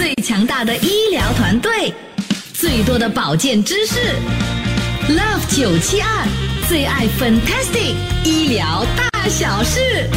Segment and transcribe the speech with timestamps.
[0.00, 1.92] 最强大的医疗团队，
[2.54, 4.00] 最多的保健知识
[5.10, 6.26] ，Love 九七二
[6.66, 7.94] 最爱 Fantastic
[8.24, 10.08] 医疗大小事。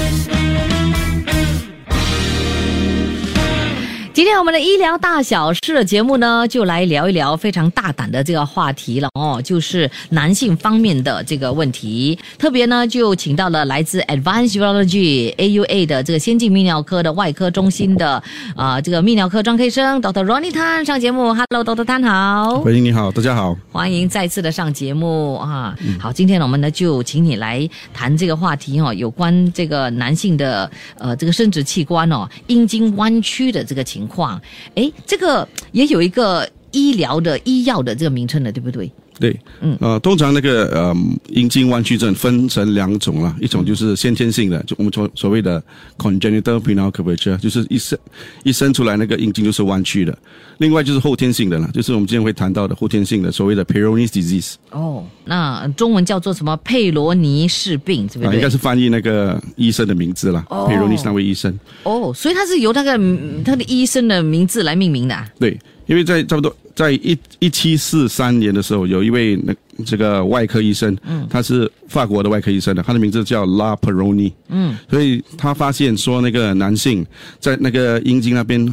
[4.14, 12.16] 今天我们的医疗大小事的节目呢，就来聊一聊非常大胆的这个话题了哦，就是男性方面的这个问题。
[12.38, 18.22] 特别呢，就请到了来自 Advanced Urology AUA 的这个先进泌尿科的外科中心的
[18.56, 20.24] 啊、这个泌尿科专科医生 Dr.
[20.24, 21.34] Ronnie Tan 上节目。
[21.34, 21.84] Hello，Dr.
[21.84, 22.60] Tan 好。
[22.60, 23.58] 喂，你好，大家好。
[23.72, 25.76] 欢迎再次的上节目啊！
[26.00, 30.70] 好，今天呢，我们呢就请你来谈这个话题哦，有关这个男性的
[31.00, 34.42] 呃这个生殖器官哦阴茎弯曲的这个情况。
[34.76, 38.92] 哎，这个也有一个医疗的医药的这个名称的，对不对？
[39.24, 40.94] 对，嗯，呃，通常那个呃
[41.30, 45.64] 阴茎弯曲症分成两种啦，一种就是先天性的，就我们所所谓的
[45.98, 47.98] congenital penile curvature，就是一生
[48.44, 50.12] 一生出来那个阴茎就是弯曲的；
[50.58, 58.36] 另外就是后天性的了，就是我们今天会谈到的后天性的所谓的 Peyronie's disease 哦，那中文叫做什么佩罗尼氏病，对不啊、对？
[58.36, 61.58] 应该是翻译那个医生的名字啦、哦 p e y r o n i e s 那位医生。
[61.84, 65.26] 哦，所以他是由那个嗯他的医生的名字来命名的、啊。
[65.40, 69.54] 对，因为在差不多在一一七四三年的时候，有一位那
[69.86, 77.06] 这个外科医生，嗯，他是法国的外科医生的，他的名字叫 La Peroni，嗯，所以他发现说那个男性
[77.40, 78.66] 在那个阴茎那边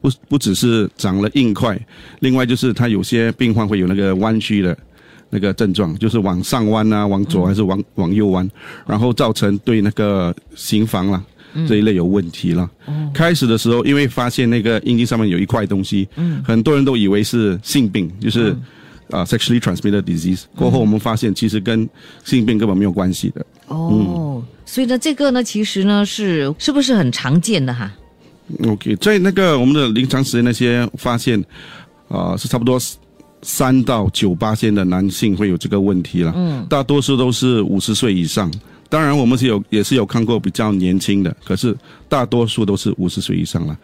[0.00, 1.78] 不不只是长了硬块，
[2.20, 4.76] 另外就是他有些病患会有那个弯曲的。
[5.32, 8.50] 那个症状就是往上弯啊，往左还是往往右弯，
[8.84, 11.22] 然后造成对那个行房啦、
[11.68, 12.68] 这一类有问题了。
[13.12, 18.56] 开始的时候，因为发现那个阴茎上面有一块东西，嗯很多人都以为是性病，就是
[19.10, 20.44] 啊、sexually transmitted disease。
[20.54, 21.88] 过后我们发现其实跟
[22.24, 23.44] 性病根本没有关系的。
[23.66, 27.90] 哦，所以呢，这个呢，其实呢是是不是很常见的哈
[28.66, 31.42] ？OK，在那个我们的临床实验那些发现，
[32.08, 32.78] 啊、是差不多
[33.42, 36.32] 三到九八线的男性会有这个问题了。
[36.36, 38.50] 嗯，大多数都是五十岁以上。
[38.90, 41.74] 当然，我们是有也是有看过比较年轻的，可是
[42.08, 43.78] 大多数都是五十岁以上了。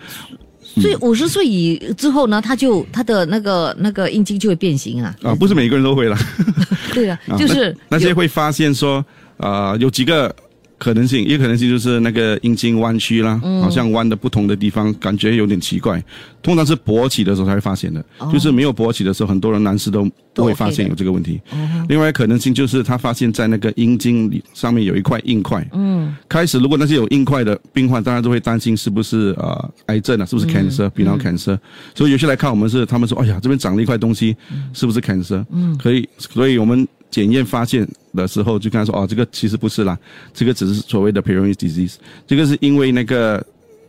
[0.83, 5.17] 所以五十岁以之后呢，他就他的那个那个阴茎就会变形啊。
[5.23, 6.19] 啊，不是每个人都会了。
[6.93, 9.03] 对啊， 啊就是那那些会发现说，
[9.39, 10.35] 啊、有几个
[10.79, 16.03] 可能性，一个可能性就是那个阴茎弯曲啦，嗯好像弯的不同的地方，感觉有点奇怪。
[16.43, 21.41] 通常是勃起的时候才会发现的，就是没有勃起的时候，很多人男士都不会发现有这个问题。
[21.89, 25.67] 另外可能性就是他发现在那个阴茎里上面有一块硬块。
[25.73, 31.59] 嗯，开始如果那些有硬块的病患，大家都会担心是不是呃癌症啊，是不是 cancer，比方 cancer。
[31.95, 34.37] 所以有些来看我们是，他们说，哎呀，这边长了一块东西，
[34.73, 35.45] 是不是 cancer？
[35.51, 39.99] 嗯，可以，所以我们检验发现的时候，就跟他说，哦，这个其实不是啦，
[40.35, 41.95] 这个只是所谓的 Peyronie's disease，
[42.27, 43.45] 这个是因为那个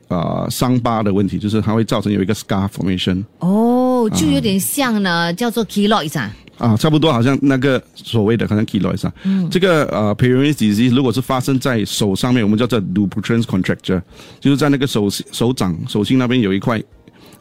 [0.08, 6.34] 呃伤疤的问题，就是它会造成有一个 scar formation 哦，就有点像呢，叫做 keloid 啊。
[6.58, 14.02] 啊，差不多好像那个所谓的好像 keloid 上，嗯，这个呃 Peyronie's disease 如果是发生在手上面，我们叫做 dupuytren's contracture，
[14.40, 16.82] 就是在那个手手掌手心那边有一块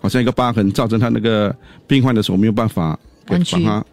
[0.03, 1.55] 好像一个疤痕，造成他那个
[1.87, 3.87] 病患的手没有办法给弯曲把它。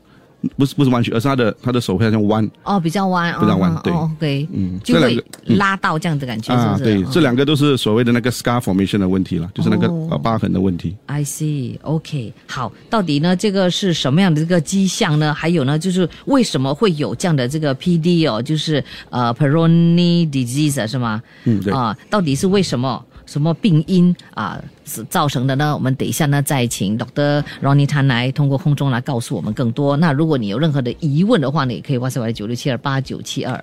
[0.57, 6.95] 不是不是弯曲，而是他的他的手会好像弯哦，比较弯，比较弯对，OK，嗯就会拉到这样的感觉，啊，是不是？
[6.95, 10.95] 对，这两个都是所谓的那个 scar formation 的问题了，就是那个哦呃疤痕的问题。
[11.05, 15.33] I see，OK，、好，到底呢这个是什么样的这个迹象呢？
[15.33, 21.21] 还有呢，就是为什么会有这样的这个 PD 哦，就是呃 Peyronie disease 是吗？
[21.45, 23.03] 嗯对啊，到底是为什么？
[23.25, 25.73] 什么病因啊是造成的呢？
[25.73, 27.43] 我们等一下呢再请 Dr.
[27.61, 29.95] Ronnie Tan 来通过空中来告诉我们更多。
[29.97, 33.53] 那如果你有任何的疑问的话呢，也可以 WhatsApp 九六七二八九七二。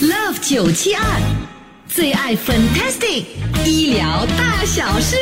[0.00, 1.02] Love 九七二
[1.86, 3.24] 最爱 Fantastic
[3.66, 5.16] 医疗大小事。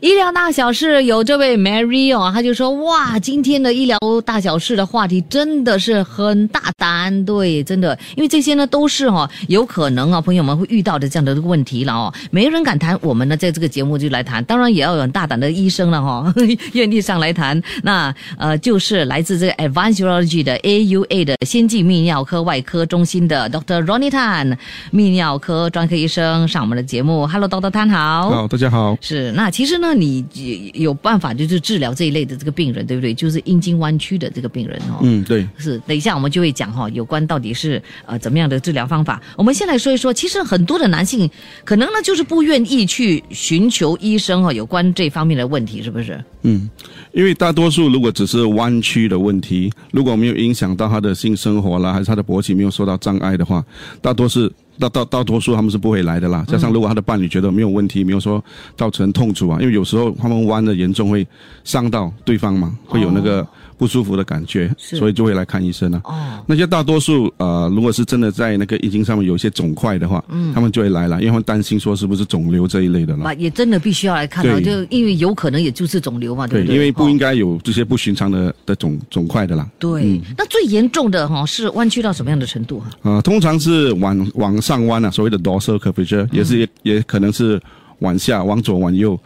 [0.00, 16.34] 医疗大小事有这位 Mary 哦，他就说哇，今天的医疗大小事的话题真的是很大胆，对，真的，因为这些呢都是哈、哦、有可能啊朋友们会遇到的这样的问题了哦，没人敢谈，我们呢在这个节目就来谈，当然也要有很大胆的医生了哈、哦，
[16.74, 17.60] 愿意上来谈。
[17.82, 23.84] 那呃就是来自这个 Advanced Urology 的 AUA 的先进泌尿科外科中心的 Dr.
[23.84, 24.56] Ronnie Tan
[24.92, 27.70] 泌尿科专科医生上我们的节目，Hello，Dr.
[27.70, 28.30] Tan 好。
[28.30, 28.96] 好，大家好。
[29.00, 30.24] 是，那其实呢，你
[30.74, 33.14] 有办法就是治疗这一类的这个病人，对不对？
[33.14, 35.00] 就是阴茎弯曲的这个病人哦。
[35.02, 39.20] 嗯，对，是，等一下我们就会讲哈、有关到底是呃怎么样的治疗方法。
[39.36, 41.28] 我们先来说一说，其实很多的男性
[41.64, 46.22] 可能呢就是不愿意去寻求医生哈、有关这方面的问题，是不是？
[46.42, 46.68] 嗯，
[47.12, 53.64] 因为大多数如果只是弯曲的问题，如果没有影响到他的性生活啦，还是他的勃起没有受到障碍的话，
[54.00, 56.44] 大多是大大大多数他们是不会来的啦。
[56.46, 58.42] 加上如果他的伴侣觉得没有问题，没有说
[58.76, 61.26] 造成痛楚啊，因为有时候他们弯的严重会
[61.64, 63.46] 伤到对方嘛，会有那个
[63.78, 66.00] 不舒服的感觉，所以就会来看医生啊。
[66.04, 73.24] 哦，那些大多数呃，如果是真的在那个阴茎上面有一些肿块的话，嗯，他们就会来了，因为他们担心说是不是肿瘤这一类的了。
[73.24, 76.74] 啊，也真的必须要来看到，对就因为有可能也就是肿瘤嘛，对不对？
[76.74, 79.68] 因为不哦应该有这些不寻常的的肿肿块的啦。
[79.78, 82.90] 对，那最严重的哈是弯曲到什么样的程度哈？
[83.02, 87.60] 呃，通常是往往上弯啊，所谓的 dorsal curvature，、也是也也可能是
[88.00, 89.18] 往下、往左、往右，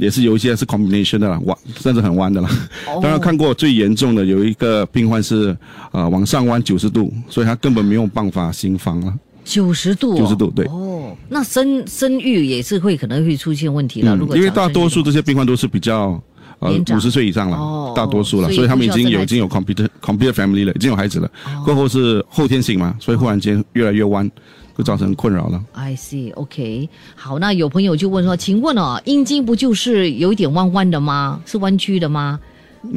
[0.00, 2.48] 也是有一些是 combination 的啦，弯甚至很弯的啦。
[2.88, 5.56] 哦当然看过最严重的有一个病患是
[5.92, 9.14] 呃往上弯九十度，所以他根本没有办法行房了。
[9.44, 14.16] 九十度、哦，90度对哦，那生生育也是会可能会出现问题了。
[14.16, 16.20] 如果嗯因为大多数这些病患都是比较。
[16.60, 21.26] 呃五十岁以上了，哦大多数了，所以他们已经有已经有 computer computer family 了，已经有孩子了。
[21.46, 24.30] 哦过后是后天性嘛，所以忽然间越来越弯，
[24.74, 25.62] 会造成困扰了。
[25.72, 31.40] I see，OK，、好，那有朋友就问说，请问哦，阴茎不就是有一点弯弯的吗？
[31.46, 32.40] 是弯曲的吗？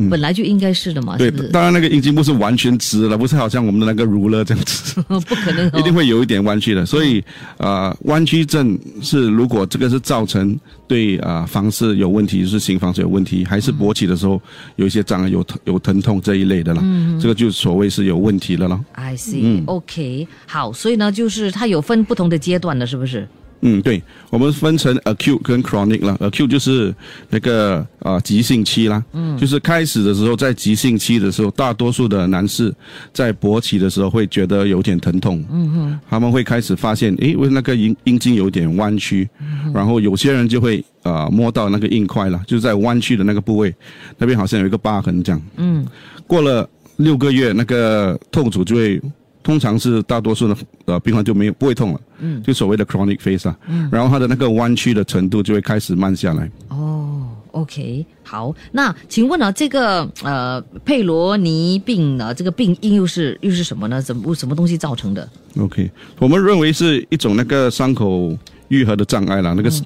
[0.10, 6.86] 本来就应该是的嘛，嗯对是不是？，当然那个阴茎不是完全直了，不是好像我们的那个如了这样子， 不可能、哦，一定会有一点弯曲的。
[6.86, 7.24] 所以，
[7.58, 10.58] 呃，弯曲症是如果这个是造成
[10.88, 14.42] 对啊、呃房事有问题，就是性房事有问题，还是勃起的时候
[14.78, 16.82] 有一些障碍，有疼有疼痛这一类的啦，
[17.22, 18.80] 这个就所谓是有问题了咯。
[18.94, 23.28] I see，OK，、好，所以呢，就是它有分不同的阶段的，是不是？
[23.66, 26.18] 嗯，对，我们分成 acute 跟 chronic 了。
[26.20, 26.94] acute 就是
[27.30, 32.74] 那个呃急性期啦，嗯，就是开始的时候，在急性期的时候，大多数的男士
[33.14, 39.30] 在勃起的时候会觉得有点疼痛，嗯哼，他们会开始发现，诶，为那个阴阴茎有点弯曲，
[39.74, 43.74] 然后有些人就会呃摸到那个硬块了，就是在弯曲的那个部位，
[44.18, 45.88] 那边好像有一个疤痕这样，嗯，
[46.28, 49.02] 过了六个月，那个痛楚就会。
[49.44, 56.50] 通常是大多数的呃病患就没有不会痛了，嗯，就所谓的 chronic phase 啊，嗯，然后它的那个弯曲的程度就会开始慢下来。
[56.70, 64.02] 哦，OK，好，那请问呢，这个呃佩罗尼病呢，这个病因又是又是什么呢？
[64.02, 65.28] 怎么什么东西造成的
[65.60, 68.36] ？OK，我们认为是一种那个伤口
[68.70, 69.84] 愈合的障碍啦，那个是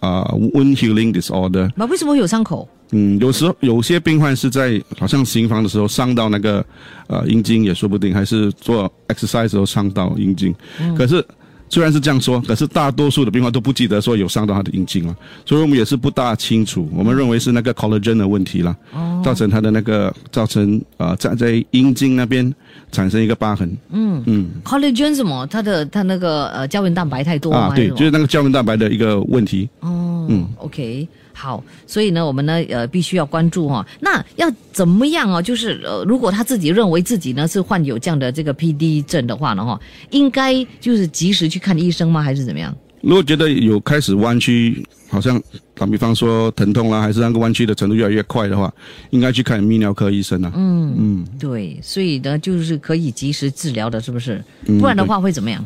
[0.00, 0.22] 啊、
[0.54, 1.70] wound healing disorder。
[1.74, 2.68] 那为什么会有伤口？
[2.92, 6.64] 嗯，有时候有些病患是在好像行房的时候伤到那个
[7.06, 10.54] 呃阴茎也说不定，还是做 exercise 的时候伤到阴茎。
[10.96, 11.24] 可是
[11.70, 15.14] 虽然是这样说，可是大多数的病患都不记得说有伤到他的阴茎了，
[15.44, 16.88] 所以我们也是不大清楚。
[16.94, 18.74] 我们认为是那个 collagen 的问题了，
[19.22, 22.50] 造成他的那个造成呃在在阴茎那边
[22.90, 23.70] 产生一个疤痕。
[23.90, 25.46] 嗯嗯 collagen 什么？
[25.48, 27.68] 它的它那个呃胶原蛋白太多吗？
[27.70, 29.68] 啊，对，就是那个胶原蛋白的一个问题。
[29.80, 31.06] 哦，嗯，OK，
[31.38, 35.40] 好，所以呢，我们呢呃必须要关注哈、那要怎么样哦？
[35.40, 39.80] 就是呃，如果他自己认为自己呢是患有这样的这个 PD 症的话呢哈，
[40.10, 42.20] 应该就是及时去看医生吗？
[42.20, 42.76] 还是怎么样？
[43.02, 45.40] 如果觉得有开始弯曲，好像
[45.74, 48.72] 打比方说疼痛啦，还是那个弯曲的程度越来越快的话，
[49.10, 50.50] 应该去看泌尿科医生啊。
[50.56, 54.42] 嗯嗯对，所以呢就是可以及时治疗的，是不是？
[54.80, 55.64] 不然的话会怎么样？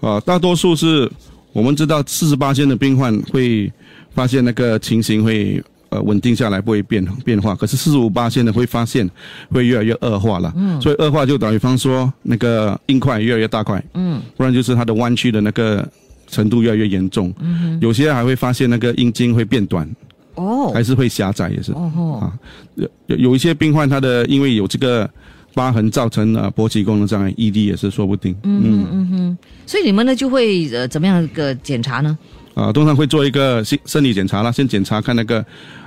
[0.00, 1.08] 啊，大多数是
[1.52, 3.72] 我们知道四十八的病患会
[4.14, 7.54] 发现那个情形会呃稳定下来，不会变变化。
[7.54, 9.08] 可是四十五八的会发现
[9.50, 10.52] 会越来越恶化了。
[10.56, 13.82] 嗯，所以恶化就等于方说那个硬块越来越大块。
[13.94, 15.86] 嗯，不然就是它的弯曲的那个
[16.28, 17.32] 程度越来越严重。
[17.40, 19.88] 嗯，有些还会发现那个阴茎会变短，
[20.34, 21.72] 哦还是会狭窄，也是。
[21.72, 22.32] 哦啊，
[22.76, 25.08] 有有有一些病患他的因为有这个
[25.54, 28.34] 疤痕造成啊勃起功能障碍，ED 也是说不定。
[28.44, 32.16] 嗯哼所以你们呢就会呃怎么样个检查呢？
[32.54, 35.44] 啊，通常会做一个生生理检查啦，先检查看那个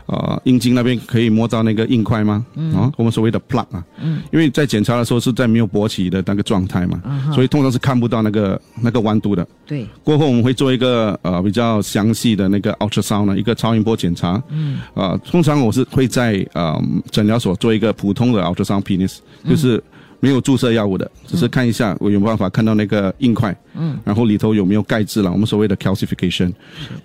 [0.08, 2.46] 呃阴茎那边可以摸到那个硬块吗？
[2.76, 7.02] 啊，我们所谓的 plug 啊，嗯，因为在检查的时候是在没有勃起的那个状态嘛，
[7.34, 9.48] 所以通常是看不到那个那个弯度的。
[9.66, 14.42] 对，过后我们会做一个呃比较详细的那个 ultrasound 呢，一个超音波检查。
[14.50, 14.80] 嗯。
[14.94, 16.82] 啊、通常我是会在呃
[17.12, 19.18] 诊疗所做一个普通的 ultrasound penis，
[19.48, 19.84] 就是
[20.26, 23.56] 没有注射药物的，只是看一下我有没有办法看到那个硬块。
[23.76, 23.96] 嗯。
[24.04, 26.52] 然后里头有没有钙质了，我们所谓的 calcification。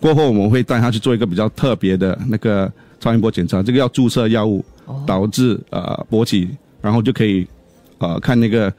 [0.00, 4.64] 过后我们会带他去做一个比较特别的那个超音波检查，这个要注射药物
[5.06, 6.48] 导致呃勃起，
[6.80, 7.46] 然后就可以
[7.98, 8.72] 呃看那个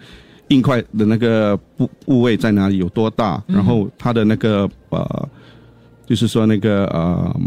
[0.48, 5.30] 硬块的那个部部位在哪里有多大，然后它的那个呃，
[6.08, 7.40] 就是说那个呃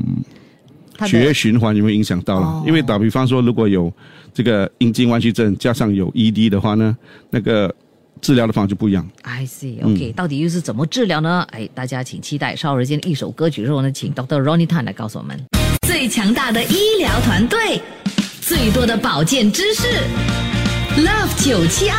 [1.07, 2.47] 血液循环有没有影响到了？
[2.47, 3.93] 哦因为打比方说，如果有
[4.33, 6.97] 这个阴茎弯曲症加上有 ED 的话呢，
[7.31, 7.75] 那个
[8.21, 9.07] 治疗的方法就不一样。
[9.23, 11.47] I see，OK，、到底又是怎么治疗呢？
[11.51, 14.43] 哎，大家请期待稍后间一首歌曲之后呢，请 Dr.
[14.43, 15.39] Ronnie Tan 来告诉我们。
[15.87, 17.81] 最强大的医疗团队，
[18.41, 19.87] 最多的保健知识
[20.97, 21.97] ，Love 九七二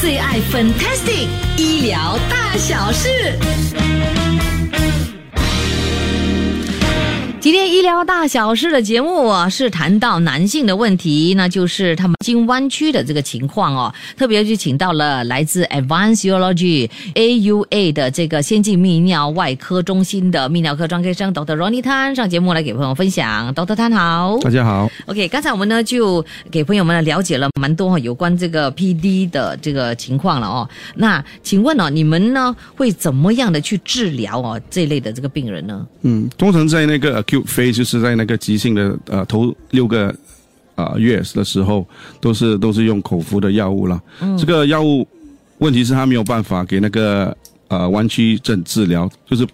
[0.00, 3.08] 最爱 Fantastic 医疗大小事。
[7.48, 13.90] 今天医疗大小事的节目啊，是谈到男性的问题，那就是他们经弯曲的这个情况哦。
[14.18, 21.56] 特别就请到了来自 Advanced Urology AUA 的这个先进泌尿外科中心的泌尿科专科医生 Dr.
[21.56, 23.54] Ronnie Tan 上节目来给朋友分享。
[23.54, 23.74] Dr.
[23.74, 24.36] Tan 好。
[24.42, 30.68] 大家好，OK，刚才我们呢就给朋友们呢了解了蛮多哈有关这个 PD 的这个情况了哦。
[30.96, 35.86] 那请问哦，你们呢会怎么样的去治疗哦这类的这个病人呢？
[36.02, 40.14] 嗯，通常在那个 acute phase，就是在那个急性的呃头六个
[40.74, 41.86] 呃月的时候，
[42.20, 44.00] 都是都是用口服的药物了。
[44.38, 45.06] 这个药物
[45.58, 47.36] 问题是他没有办法给那个
[47.68, 49.46] 呃弯曲症治疗，就是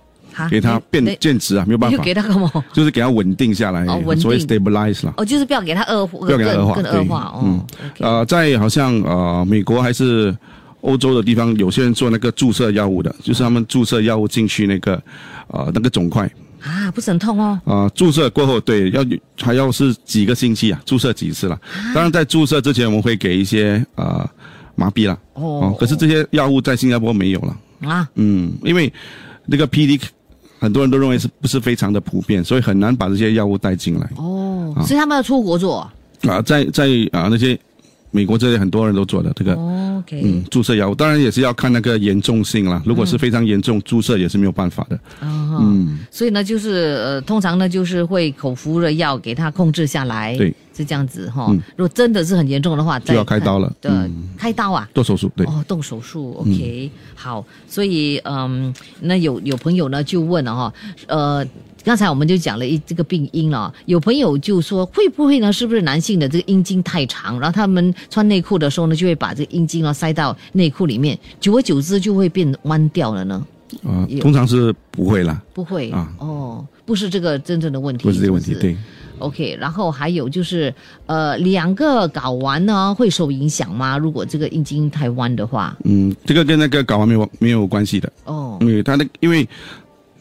[0.50, 2.50] 给他变你变直啊，没有办法就，给他干嘛？
[2.72, 5.14] 就是给他稳定下来哦稳，定所谓 stabilize 了。
[5.16, 7.40] 哦，就是不要给他恶化，不要给他恶化恶化哦。
[7.44, 7.66] 嗯
[8.00, 10.36] 呃，在好像呃美国还是
[10.80, 15.02] 欧洲的地方，有些人做那个注射药物的，就是他们注射药物进去那个
[15.46, 16.30] 呃那个肿块
[16.64, 17.60] 啊，不是很痛哦。
[17.64, 19.04] 啊、注射过后对要
[19.38, 21.60] 还要是几个星期啊，注射几次了。
[21.94, 24.28] 当然在注射之前我们会给一些呃
[24.74, 27.56] 麻痹了哦可是这些药物在新加坡没有了，
[27.88, 28.92] 啊，嗯，因为
[29.46, 30.00] 那个 PD
[30.58, 34.10] 很多人都认为是不是非常的普遍，所以很难把这些药物带进来。
[34.16, 35.80] 哦，所以他们要出国做。
[36.22, 37.58] 啊，在在啊那些
[38.14, 39.56] 美国这些很多人都做的这个。
[40.12, 42.80] 嗯，注射药物当然也是要看那个严重性啦。
[42.84, 45.00] 如果是非常严重，注射也是没有办法的。
[45.22, 51.46] 嗯，所以呢，就是呃，通常呢，就是会口服的药给他控制下来，对，是这样子哈。
[51.48, 53.90] 嗯如果真的是很严重的话，就要开刀了对，
[54.36, 54.88] 开刀啊。
[54.94, 60.72] 做手术，对，哦，动手术，OK，、好，所以嗯，那有有朋友呢就问了哈，
[61.06, 61.46] 呃，
[61.84, 65.52] 刚才我们就讲了一这个病因了，有朋友就说会不会呢？
[65.52, 73.46] 是不是男性的这个阴茎太长，然后他们穿内裤的时候呢，就会把这个阴茎啊塞到内裤里面，久而久之就会变弯掉了呢？
[73.84, 78.76] 啊、有通常是不会啦，不会啊哦，不是这个真正的问题，不是这个问题，是是对。
[79.20, 80.74] OK，然后还有就是，
[81.06, 83.96] 呃，两个睾丸呢会受影响吗？
[83.96, 89.48] 如果这个阴茎太弯的话，嗯，这个跟那个睾丸没有没有关系的，哦，因为它的因为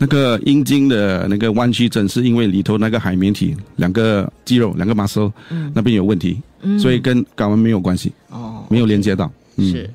[0.04, 5.32] 那个阴茎的那个弯曲症，是因为里头那个海绵体两个肌肉两个 muscle、
[5.74, 6.42] 那边有问题，
[6.78, 9.32] 所以跟睾丸没有关系，哦，没有连接到。
[9.56, 9.90] 嗯是。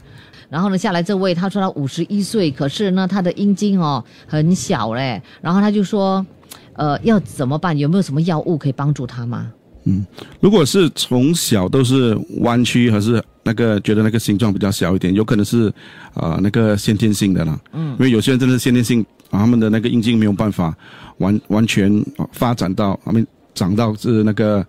[0.48, 6.24] 然后呢，下来这位他说他五十一岁，可是呢他的阴茎哦很小嘞，然后他就说，
[6.72, 7.76] 呃，要怎么办？
[7.76, 9.52] 有没有什么药物可以帮助他吗？
[9.84, 10.06] 嗯
[10.40, 15.72] 如果是从小都是弯曲，还是那个觉得那个形状比较小一点，有可能是
[16.14, 17.58] 呃那个先天性的啦。
[17.74, 20.74] 嗯，因为有些人真的是先天性，啊、他们的那个阴茎没有办法
[21.18, 24.64] 完完全、啊发展到，他们长到是那个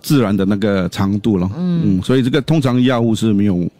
[0.00, 1.50] 自然的那个长度了。
[1.56, 3.70] 嗯所以这个通常药物是没有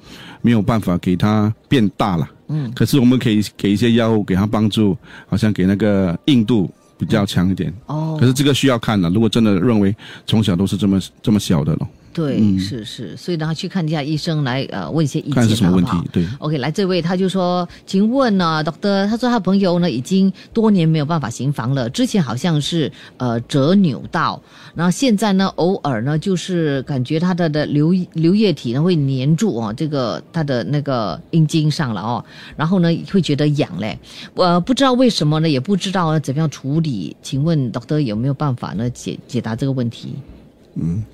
[0.41, 2.29] 没有办法给它变大了。
[2.49, 7.73] 嗯，可是我们可以给一些药物给它帮助，好像给那个硬度比较强一点。
[7.87, 9.95] 哦可，是这个需要看了，如果真的认为
[10.27, 16.11] 从小都是这么这么小的了，对，是是，所以呢，去看一下医生来呃问一些意见，看是什么问题好不好。
[16.13, 24.41] 对，OK，来这位他就说，请问呢，Doctor，他说他朋友呢已经多年没有办法行房了，之前好像是呃折扭到，
[24.77, 32.25] 然后现在呢偶尔呢就是感觉他的的流流液体呢会粘住哦，这个他的那个阴茎上了哦，
[32.57, 33.99] 然后呢会觉得痒嘞，
[34.35, 40.15] 呃不知道为什么呢，也不知道呢怎么样处理，请问 Doctor 有没有办法呢解解答这个问题？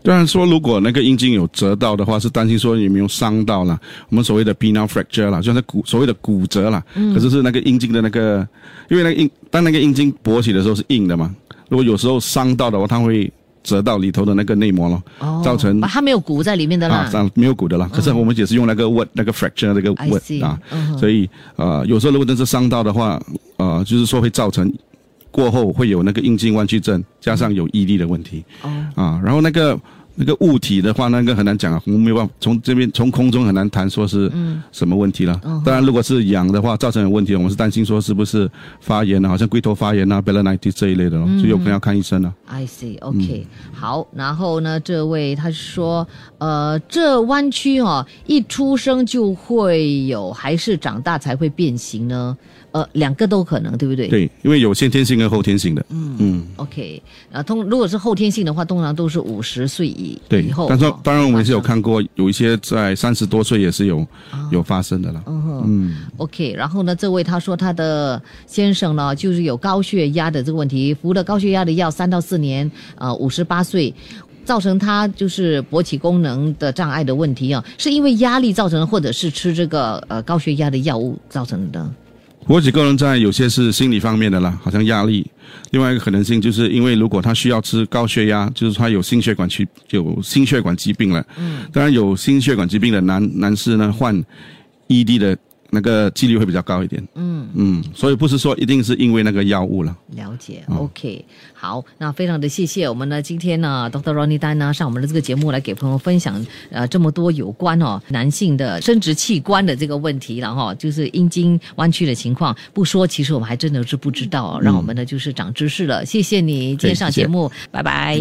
[0.03, 6.83] 当然说，如果那个阴茎有折到的话，是担心说有没有伤到了，我们所谓的 penile fracture 啦，就是骨所谓的骨折啦。
[7.15, 8.47] 可是是那个阴茎的那个，
[8.89, 11.35] 因为那个阴当那个阴茎勃起的时候是硬的嘛，
[11.69, 13.31] 如果有时候伤到的话，它会
[13.63, 16.97] 折到里头的那个内膜咯，哦，造成啊它没有骨在里面的啦。
[16.97, 17.89] 啊，上没有骨的啦。
[17.93, 23.21] 可是我们也是用那个 word 那个 fracture 那个 word see，啊嗯，所以呃，有时候如果真是伤到的话，
[23.59, 24.73] 呃，就是说会造成
[25.31, 28.45] 过后会有那个阴茎弯曲症，加上有毅力的问题。
[28.63, 29.79] 哦，啊，然后那个
[30.17, 34.31] 那个物体的话，那个很难讲啊，我们没有办法从这边从空中很难谈说是
[34.73, 35.41] 什么问题了。
[35.65, 42.35] 当然，如果是痒的话，造成有问题，我们是担心说是不是发炎啊，好像龟头发炎啊、b e l l a n i t i s 这一类的咯，所以有可能要看医生了。
[42.47, 46.07] I see, OK，、好，然后呢，这位他说，
[46.39, 52.37] 呃，这弯曲哦，一出生就会有，还是长大才会变形呢？
[52.73, 54.09] 呃，两个都可能，对不对？
[54.09, 55.85] 对，因为有先天性跟后天性的。
[55.91, 60.69] 嗯嗯，OK，啊，通如果是后天性的话，通常都是五十岁以对以后。。
[60.69, 64.07] 但是哦当然我们是有看过，有一些在三十多岁也是有
[64.53, 65.23] 有发生的了。
[65.27, 73.93] 嗯哼，OK，然后呢，这位他说他的先生呢，就是有高血压的这个问题，服了高血压的药三到四年，呃，五十八岁，
[74.45, 77.65] 造成他就是勃起功能的障碍的问题啊？
[77.79, 81.91] 是因为压力造成的，或者是吃这个呃高血压的药物造成的？
[82.47, 85.25] 勃起功能障碍有些是心理方面的啦，好像压力。
[85.71, 91.25] 另外一个可能性就是因为如果他需要吃高血压，就是他有心血管疾有心血管疾病了。
[91.39, 94.15] 嗯，当然有心血管疾病的男男士呢，患
[94.89, 95.39] ED 的。
[95.71, 97.03] 那个几率会比较高一点。
[97.15, 99.97] 嗯嗯，所以不是说一定是因为那个药物了。
[100.15, 104.13] 了解，OK，好，那非常的谢谢我们呢，今天呢，Dr.
[104.13, 116.05] Ronnie Dan 呢上我们的这个节目来给朋友分享呃这么多有关哦男性的生殖器官的这个问题，然后就是阴茎弯曲的情况，不说其实我们还真的是不知道，让我们呢就是长知识了。
[116.05, 118.19] 谢谢你今天上节目，拜拜。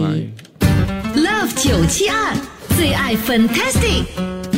[1.16, 2.36] Love 九七二
[2.78, 4.06] 最爱 Fantastic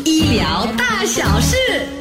[0.04, 2.01] 医疗大小事。